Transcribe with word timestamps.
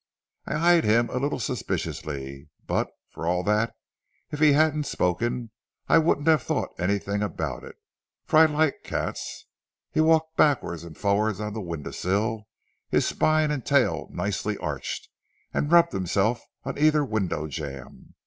"I 0.47 0.55
eyed 0.55 0.83
him 0.83 1.11
a 1.11 1.19
little 1.19 1.37
suspiciously; 1.37 2.49
but, 2.65 2.87
for 3.11 3.27
all 3.27 3.43
that, 3.43 3.75
if 4.31 4.39
he 4.39 4.53
hadn't 4.53 4.85
spoken, 4.85 5.51
I 5.87 5.99
wouldn't 5.99 6.27
have 6.27 6.41
thought 6.41 6.73
anything 6.79 7.21
about 7.21 7.63
it, 7.63 7.75
for 8.25 8.37
I 8.37 8.45
like 8.45 8.83
cats. 8.83 9.45
He 9.91 10.01
walked 10.01 10.35
backward 10.37 10.81
and 10.81 10.97
forward 10.97 11.39
on 11.39 11.53
the 11.53 11.61
window 11.61 11.91
sill, 11.91 12.47
his 12.89 13.05
spine 13.05 13.51
and 13.51 13.63
tail 13.63 14.07
nicely 14.11 14.57
arched, 14.57 15.07
and 15.53 15.71
rubbed 15.71 15.91
himself 15.93 16.41
on 16.63 16.79
either 16.79 17.05
window 17.05 17.45
jamb. 17.45 18.15